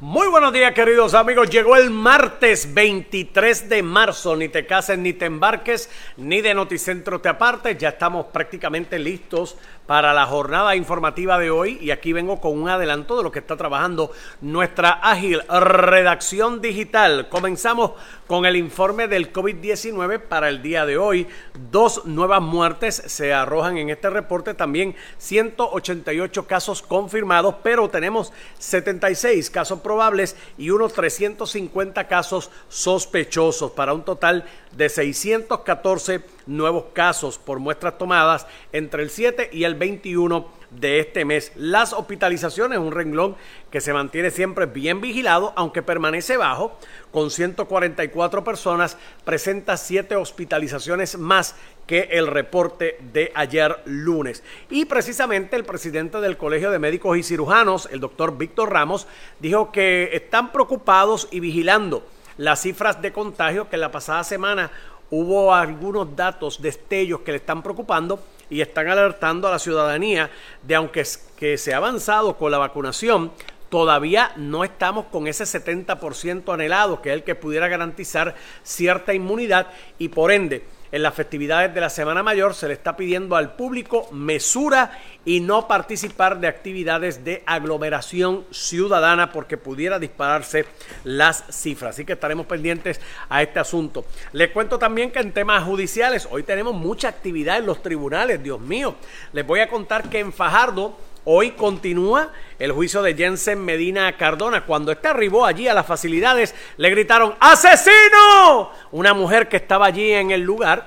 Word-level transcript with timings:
Muy 0.00 0.28
buenos 0.28 0.52
días 0.52 0.74
queridos 0.74 1.12
amigos, 1.14 1.50
llegó 1.50 1.74
el 1.74 1.90
martes 1.90 2.72
23 2.72 3.68
de 3.68 3.82
marzo, 3.82 4.36
ni 4.36 4.48
te 4.48 4.64
cases 4.64 4.96
ni 4.96 5.12
te 5.12 5.24
embarques, 5.24 5.90
ni 6.16 6.40
de 6.40 6.54
Noticentro 6.54 7.20
te 7.20 7.28
apartes, 7.28 7.76
ya 7.78 7.88
estamos 7.88 8.26
prácticamente 8.26 8.96
listos 9.00 9.56
para 9.88 10.12
la 10.12 10.26
jornada 10.26 10.76
informativa 10.76 11.38
de 11.38 11.50
hoy. 11.50 11.78
Y 11.80 11.92
aquí 11.92 12.12
vengo 12.12 12.42
con 12.42 12.60
un 12.60 12.68
adelanto 12.68 13.16
de 13.16 13.22
lo 13.22 13.32
que 13.32 13.38
está 13.38 13.56
trabajando 13.56 14.12
nuestra 14.42 14.90
ágil 14.90 15.40
redacción 15.48 16.60
digital. 16.60 17.30
Comenzamos 17.30 17.92
con 18.26 18.44
el 18.44 18.56
informe 18.56 19.08
del 19.08 19.32
COVID-19 19.32 20.20
para 20.20 20.50
el 20.50 20.60
día 20.60 20.84
de 20.84 20.98
hoy. 20.98 21.26
Dos 21.70 22.04
nuevas 22.04 22.42
muertes 22.42 23.02
se 23.06 23.32
arrojan 23.32 23.78
en 23.78 23.88
este 23.88 24.10
reporte, 24.10 24.52
también 24.52 24.94
188 25.16 26.46
casos 26.46 26.82
confirmados, 26.82 27.54
pero 27.62 27.88
tenemos 27.88 28.30
76 28.58 29.48
casos 29.48 29.80
probables 29.88 30.36
y 30.58 30.68
unos 30.68 30.92
350 30.92 32.06
casos 32.08 32.50
sospechosos 32.68 33.70
para 33.70 33.94
un 33.94 34.04
total 34.04 34.44
de 34.76 34.90
614 34.90 36.20
nuevos 36.44 36.84
casos 36.92 37.38
por 37.38 37.58
muestras 37.58 37.96
tomadas 37.96 38.46
entre 38.70 39.02
el 39.02 39.08
7 39.08 39.48
y 39.50 39.64
el 39.64 39.76
21 39.76 40.57
de 40.70 41.00
este 41.00 41.24
mes. 41.24 41.52
Las 41.56 41.92
hospitalizaciones, 41.92 42.78
un 42.78 42.92
renglón 42.92 43.36
que 43.70 43.80
se 43.80 43.92
mantiene 43.92 44.30
siempre 44.30 44.66
bien 44.66 45.00
vigilado, 45.00 45.52
aunque 45.56 45.82
permanece 45.82 46.36
bajo, 46.36 46.78
con 47.10 47.30
144 47.30 48.44
personas, 48.44 48.96
presenta 49.24 49.76
7 49.76 50.16
hospitalizaciones 50.16 51.18
más 51.18 51.54
que 51.86 52.08
el 52.12 52.26
reporte 52.26 52.98
de 53.12 53.32
ayer 53.34 53.80
lunes. 53.86 54.42
Y 54.68 54.84
precisamente 54.84 55.56
el 55.56 55.64
presidente 55.64 56.20
del 56.20 56.36
Colegio 56.36 56.70
de 56.70 56.78
Médicos 56.78 57.16
y 57.16 57.22
Cirujanos, 57.22 57.88
el 57.90 58.00
doctor 58.00 58.36
Víctor 58.36 58.70
Ramos, 58.72 59.06
dijo 59.40 59.72
que 59.72 60.10
están 60.12 60.52
preocupados 60.52 61.28
y 61.30 61.40
vigilando 61.40 62.06
las 62.36 62.62
cifras 62.62 63.00
de 63.02 63.12
contagio 63.12 63.68
que 63.68 63.76
la 63.76 63.90
pasada 63.90 64.22
semana 64.22 64.70
hubo 65.10 65.54
algunos 65.54 66.14
datos, 66.14 66.60
destellos 66.60 67.20
que 67.20 67.32
le 67.32 67.38
están 67.38 67.62
preocupando 67.62 68.20
y 68.50 68.60
están 68.60 68.88
alertando 68.88 69.48
a 69.48 69.50
la 69.50 69.58
ciudadanía 69.58 70.30
de 70.62 70.74
aunque 70.74 71.04
que 71.36 71.58
se 71.58 71.74
ha 71.74 71.78
avanzado 71.78 72.36
con 72.36 72.50
la 72.50 72.58
vacunación, 72.58 73.32
todavía 73.68 74.32
no 74.36 74.64
estamos 74.64 75.06
con 75.06 75.26
ese 75.26 75.44
70% 75.44 76.52
anhelado, 76.52 77.02
que 77.02 77.10
es 77.10 77.14
el 77.14 77.24
que 77.24 77.34
pudiera 77.34 77.68
garantizar 77.68 78.34
cierta 78.62 79.14
inmunidad 79.14 79.68
y 79.98 80.08
por 80.08 80.32
ende 80.32 80.64
en 80.92 81.02
las 81.02 81.14
festividades 81.14 81.74
de 81.74 81.80
la 81.80 81.90
Semana 81.90 82.22
Mayor 82.22 82.54
se 82.54 82.68
le 82.68 82.74
está 82.74 82.96
pidiendo 82.96 83.36
al 83.36 83.54
público 83.54 84.08
mesura 84.12 84.98
y 85.24 85.40
no 85.40 85.68
participar 85.68 86.40
de 86.40 86.48
actividades 86.48 87.24
de 87.24 87.42
aglomeración 87.46 88.44
ciudadana 88.50 89.32
porque 89.32 89.56
pudiera 89.56 89.98
dispararse 89.98 90.64
las 91.04 91.44
cifras. 91.50 91.94
Así 91.94 92.04
que 92.04 92.14
estaremos 92.14 92.46
pendientes 92.46 93.00
a 93.28 93.42
este 93.42 93.60
asunto. 93.60 94.06
Les 94.32 94.50
cuento 94.50 94.78
también 94.78 95.10
que 95.10 95.20
en 95.20 95.32
temas 95.32 95.64
judiciales 95.64 96.28
hoy 96.30 96.42
tenemos 96.42 96.74
mucha 96.74 97.08
actividad 97.08 97.58
en 97.58 97.66
los 97.66 97.82
tribunales, 97.82 98.42
Dios 98.42 98.60
mío. 98.60 98.96
Les 99.32 99.46
voy 99.46 99.60
a 99.60 99.68
contar 99.68 100.08
que 100.08 100.20
en 100.20 100.32
Fajardo 100.32 100.96
Hoy 101.30 101.50
continúa 101.50 102.32
el 102.58 102.72
juicio 102.72 103.02
de 103.02 103.12
Jensen 103.12 103.62
Medina 103.62 104.16
Cardona. 104.16 104.64
Cuando 104.64 104.92
este 104.92 105.08
arribó 105.08 105.44
allí 105.44 105.68
a 105.68 105.74
las 105.74 105.84
facilidades, 105.84 106.54
le 106.78 106.88
gritaron 106.88 107.34
¡Asesino! 107.38 108.70
Una 108.92 109.12
mujer 109.12 109.46
que 109.46 109.58
estaba 109.58 109.84
allí 109.84 110.10
en 110.10 110.30
el 110.30 110.40
lugar. 110.40 110.86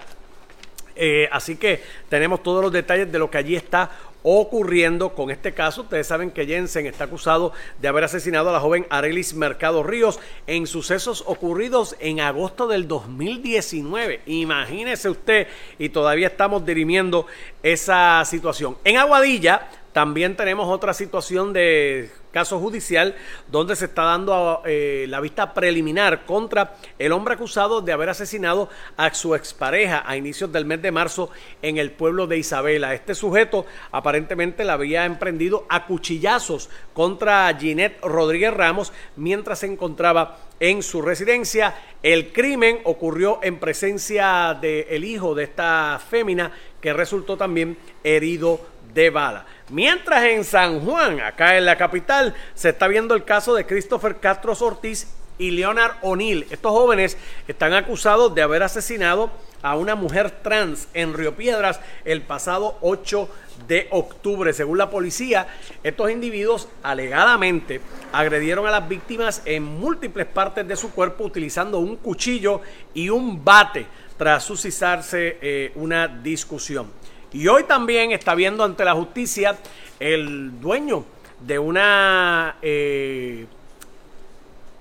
Eh, 0.95 1.30
así 1.31 1.58
que 1.58 1.84
tenemos 2.09 2.42
todos 2.42 2.64
los 2.64 2.72
detalles 2.72 3.12
de 3.12 3.19
lo 3.19 3.30
que 3.30 3.38
allí 3.38 3.56
está 3.56 3.92
ocurriendo 4.23 5.14
con 5.14 5.30
este 5.30 5.53
caso. 5.53 5.81
Ustedes 5.81 6.08
saben 6.08 6.31
que 6.31 6.47
Jensen 6.47 6.88
está 6.88 7.03
acusado 7.03 7.53
de 7.80 7.88
haber 7.88 8.03
asesinado 8.03 8.50
a 8.50 8.53
la 8.53 8.59
joven 8.59 8.88
Arelis 8.89 9.36
Mercado 9.36 9.84
Ríos 9.84 10.19
en 10.47 10.66
sucesos 10.66 11.23
ocurridos 11.28 11.95
en 12.00 12.19
agosto 12.19 12.68
del 12.68 12.88
2019. 12.88 14.22
Imagínese 14.25 15.07
usted, 15.07 15.47
y 15.78 15.90
todavía 15.90 16.30
estamos 16.30 16.66
dirimiendo 16.66 17.28
esa 17.62 18.24
situación. 18.25 18.75
En 18.84 18.97
Aguadilla 18.97 19.69
también 19.94 20.35
tenemos 20.35 20.68
otra 20.69 20.94
situación 20.94 21.53
de 21.53 22.09
caso 22.31 22.59
judicial 22.59 23.16
donde 23.52 23.75
se 23.75 23.85
está 23.85 24.03
dando 24.03 24.62
eh, 24.66 25.06
la 25.09 25.19
vista 25.19 25.53
preliminar 25.53 26.25
contra 26.25 26.78
el 26.97 27.12
hombre 27.12 27.34
acusado 27.34 27.81
de 27.81 27.91
haber 27.91 28.09
asesinado 28.09 28.69
a 28.96 29.13
su 29.13 29.35
expareja 29.35 30.03
a 30.06 30.16
inicios 30.16 30.51
del 30.51 30.66
mes 30.66 30.81
de 30.81 30.91
marzo 30.91 31.30
en 31.62 31.78
el 31.78 31.91
pueblo 31.91 32.28
de 32.28 32.38
Isabela. 32.38 32.94
Este 32.94 33.16
sujeto 33.16 33.66
aparentemente 33.91 34.63
la 34.63 34.74
había 34.74 35.06
emprendido 35.06 35.66
a 35.68 35.85
cuchillazos 35.85 36.69
contra 36.94 37.53
Ginette 37.59 38.01
Rodríguez 38.01 38.53
Ramos 38.53 38.94
mientras 39.18 39.59
se 39.59 39.68
encontraba 39.68 40.38
en 40.62 40.84
su 40.84 41.01
residencia. 41.01 41.75
El 42.01 42.31
crimen 42.31 42.80
ocurrió 42.85 43.40
en 43.44 43.59
presencia 43.59 44.57
del 44.59 45.03
hijo 45.03 45.35
de 45.35 45.44
esta 45.44 46.00
fémina 46.09 46.51
que 46.80 46.94
resultó 46.94 47.35
también 47.35 47.78
herido 48.03 48.62
de 48.94 49.09
bala. 49.09 49.46
Mientras 49.71 50.25
en 50.25 50.43
San 50.43 50.81
Juan, 50.81 51.21
acá 51.21 51.57
en 51.57 51.63
la 51.63 51.77
capital, 51.77 52.35
se 52.55 52.69
está 52.69 52.89
viendo 52.89 53.15
el 53.15 53.23
caso 53.23 53.55
de 53.55 53.65
Christopher 53.65 54.19
Castro 54.19 54.51
Ortiz 54.59 55.07
y 55.37 55.51
Leonard 55.51 55.93
O'Neill. 56.01 56.45
Estos 56.51 56.73
jóvenes 56.73 57.17
están 57.47 57.71
acusados 57.71 58.35
de 58.35 58.41
haber 58.41 58.63
asesinado 58.63 59.31
a 59.61 59.77
una 59.77 59.95
mujer 59.95 60.29
trans 60.43 60.89
en 60.93 61.13
Río 61.13 61.37
Piedras 61.37 61.79
el 62.03 62.21
pasado 62.21 62.79
8 62.81 63.29
de 63.65 63.87
octubre. 63.91 64.51
Según 64.51 64.77
la 64.77 64.89
policía, 64.89 65.47
estos 65.83 66.11
individuos 66.11 66.67
alegadamente 66.83 67.79
agredieron 68.11 68.67
a 68.67 68.71
las 68.71 68.89
víctimas 68.89 69.41
en 69.45 69.63
múltiples 69.63 70.27
partes 70.27 70.67
de 70.67 70.75
su 70.75 70.91
cuerpo 70.91 71.23
utilizando 71.23 71.79
un 71.79 71.95
cuchillo 71.95 72.59
y 72.93 73.07
un 73.07 73.41
bate 73.45 73.85
tras 74.17 74.43
suscitarse 74.43 75.38
eh, 75.41 75.71
una 75.75 76.09
discusión. 76.09 76.99
Y 77.34 77.47
hoy 77.47 77.64
también 77.64 78.12
está 78.12 78.36
viendo 78.36 78.64
ante 78.64 78.84
la 78.84 78.94
justicia 78.94 79.58
el 80.00 80.59
dueño 80.59 81.06
de 81.40 81.59
una 81.59 82.58
eh, 82.62 83.46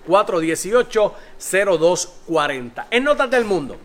787-418-0240. 0.07 2.85
En 2.89 3.03
Notas 3.03 3.29
del 3.29 3.43
Mundo. 3.43 3.75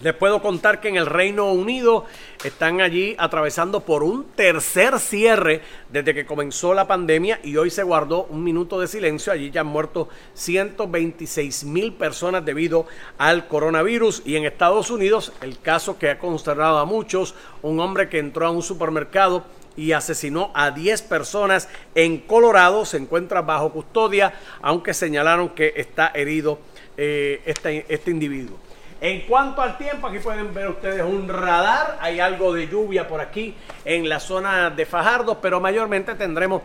Les 0.00 0.14
puedo 0.14 0.40
contar 0.40 0.80
que 0.80 0.88
en 0.88 0.96
el 0.96 1.06
Reino 1.06 1.50
Unido 1.50 2.04
están 2.44 2.80
allí 2.80 3.16
atravesando 3.18 3.80
por 3.80 4.04
un 4.04 4.26
tercer 4.36 5.00
cierre 5.00 5.60
desde 5.90 6.14
que 6.14 6.24
comenzó 6.24 6.72
la 6.72 6.86
pandemia 6.86 7.40
y 7.42 7.56
hoy 7.56 7.68
se 7.68 7.82
guardó 7.82 8.24
un 8.30 8.44
minuto 8.44 8.78
de 8.78 8.86
silencio. 8.86 9.32
Allí 9.32 9.50
ya 9.50 9.62
han 9.62 9.66
muerto 9.66 10.08
126 10.34 11.64
mil 11.64 11.92
personas 11.94 12.44
debido 12.44 12.86
al 13.18 13.48
coronavirus. 13.48 14.22
Y 14.24 14.36
en 14.36 14.44
Estados 14.44 14.92
Unidos, 14.92 15.32
el 15.42 15.58
caso 15.58 15.98
que 15.98 16.10
ha 16.10 16.18
consternado 16.20 16.78
a 16.78 16.84
muchos, 16.84 17.34
un 17.62 17.80
hombre 17.80 18.08
que 18.08 18.20
entró 18.20 18.46
a 18.46 18.50
un 18.50 18.62
supermercado 18.62 19.42
y 19.76 19.92
asesinó 19.92 20.52
a 20.54 20.70
10 20.70 21.02
personas 21.02 21.68
en 21.96 22.18
Colorado. 22.18 22.84
Se 22.84 22.98
encuentra 22.98 23.42
bajo 23.42 23.72
custodia, 23.72 24.32
aunque 24.62 24.94
señalaron 24.94 25.48
que 25.48 25.72
está 25.74 26.12
herido 26.14 26.60
eh, 26.96 27.42
este, 27.46 27.84
este 27.88 28.12
individuo. 28.12 28.67
En 29.00 29.20
cuanto 29.22 29.62
al 29.62 29.78
tiempo, 29.78 30.08
aquí 30.08 30.18
pueden 30.18 30.52
ver 30.52 30.68
ustedes 30.68 31.02
un 31.02 31.28
radar. 31.28 31.98
Hay 32.00 32.18
algo 32.18 32.52
de 32.52 32.66
lluvia 32.66 33.06
por 33.06 33.20
aquí 33.20 33.54
en 33.84 34.08
la 34.08 34.18
zona 34.18 34.70
de 34.70 34.86
Fajardo, 34.86 35.40
pero 35.40 35.60
mayormente 35.60 36.16
tendremos 36.16 36.62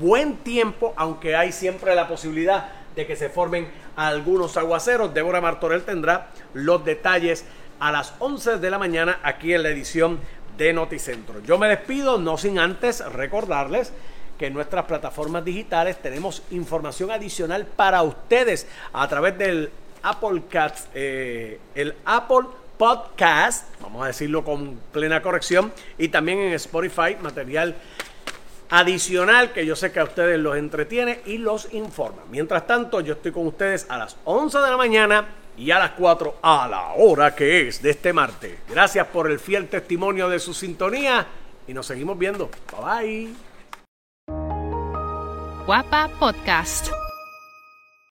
buen 0.00 0.38
tiempo, 0.38 0.94
aunque 0.96 1.36
hay 1.36 1.52
siempre 1.52 1.94
la 1.94 2.08
posibilidad 2.08 2.70
de 2.96 3.06
que 3.06 3.14
se 3.14 3.28
formen 3.28 3.68
algunos 3.94 4.56
aguaceros. 4.56 5.14
Débora 5.14 5.40
Martorell 5.40 5.84
tendrá 5.84 6.30
los 6.54 6.84
detalles 6.84 7.44
a 7.78 7.92
las 7.92 8.14
11 8.18 8.58
de 8.58 8.70
la 8.70 8.78
mañana 8.78 9.20
aquí 9.22 9.54
en 9.54 9.62
la 9.62 9.68
edición 9.68 10.18
de 10.58 10.72
Noticentro. 10.72 11.40
Yo 11.42 11.56
me 11.56 11.68
despido, 11.68 12.18
no 12.18 12.36
sin 12.36 12.58
antes 12.58 13.04
recordarles 13.12 13.92
que 14.38 14.46
en 14.46 14.54
nuestras 14.54 14.86
plataformas 14.86 15.44
digitales 15.44 16.02
tenemos 16.02 16.42
información 16.50 17.12
adicional 17.12 17.64
para 17.64 18.02
ustedes 18.02 18.66
a 18.92 19.06
través 19.06 19.38
del 19.38 19.70
Apple 20.08 20.42
eh, 20.94 21.58
el 21.74 21.94
Apple 22.04 22.46
Podcast, 22.78 23.68
vamos 23.80 24.04
a 24.04 24.08
decirlo 24.08 24.44
con 24.44 24.78
plena 24.92 25.22
corrección, 25.22 25.72
y 25.98 26.08
también 26.08 26.38
en 26.38 26.52
Spotify, 26.52 27.16
material 27.20 27.74
adicional 28.70 29.52
que 29.52 29.64
yo 29.64 29.76
sé 29.76 29.92
que 29.92 30.00
a 30.00 30.04
ustedes 30.04 30.38
los 30.38 30.56
entretiene 30.56 31.20
y 31.24 31.38
los 31.38 31.72
informa. 31.72 32.22
Mientras 32.30 32.66
tanto, 32.66 33.00
yo 33.00 33.14
estoy 33.14 33.32
con 33.32 33.46
ustedes 33.46 33.86
a 33.88 33.96
las 33.98 34.16
11 34.24 34.58
de 34.58 34.70
la 34.70 34.76
mañana 34.76 35.26
y 35.56 35.70
a 35.70 35.78
las 35.78 35.92
4 35.92 36.36
a 36.42 36.68
la 36.68 36.92
hora 36.96 37.34
que 37.34 37.68
es 37.68 37.80
de 37.82 37.90
este 37.90 38.12
martes. 38.12 38.58
Gracias 38.68 39.06
por 39.06 39.30
el 39.30 39.38
fiel 39.38 39.68
testimonio 39.68 40.28
de 40.28 40.38
su 40.38 40.52
sintonía 40.52 41.26
y 41.66 41.74
nos 41.74 41.86
seguimos 41.86 42.18
viendo. 42.18 42.50
Bye 42.72 43.28
bye. 43.28 43.34
Guapa 45.66 46.10
Podcast. 46.20 46.90